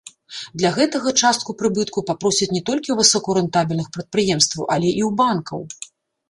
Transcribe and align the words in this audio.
Для 0.59 0.69
гэтага 0.77 1.11
частку 1.27 1.53
прыбытку 1.59 2.03
папросяць 2.09 2.47
не 2.55 2.63
толькі 2.71 2.89
ў 2.95 3.05
высокарэнтабельных 3.05 3.87
прадпрыемстваў, 3.99 4.63
але 4.79 4.89
і 4.99 5.07
ў 5.07 5.11
банкаў. 5.23 5.59